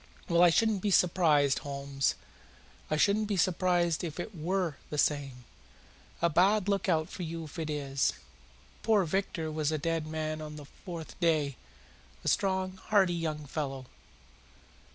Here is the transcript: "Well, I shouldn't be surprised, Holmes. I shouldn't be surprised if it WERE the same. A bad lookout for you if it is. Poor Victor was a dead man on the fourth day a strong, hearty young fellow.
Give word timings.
"Well, 0.27 0.41
I 0.41 0.49
shouldn't 0.49 0.81
be 0.81 0.89
surprised, 0.89 1.59
Holmes. 1.59 2.15
I 2.89 2.97
shouldn't 2.97 3.27
be 3.27 3.37
surprised 3.37 4.03
if 4.03 4.19
it 4.19 4.33
WERE 4.33 4.77
the 4.89 4.97
same. 4.97 5.43
A 6.23 6.27
bad 6.27 6.67
lookout 6.67 7.07
for 7.07 7.21
you 7.21 7.43
if 7.43 7.59
it 7.59 7.69
is. 7.69 8.13
Poor 8.81 9.03
Victor 9.05 9.51
was 9.51 9.71
a 9.71 9.77
dead 9.77 10.07
man 10.07 10.41
on 10.41 10.55
the 10.55 10.65
fourth 10.65 11.19
day 11.19 11.55
a 12.23 12.27
strong, 12.27 12.77
hearty 12.87 13.13
young 13.13 13.45
fellow. 13.45 13.85